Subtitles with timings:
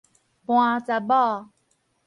[0.47, 1.51] 盤查某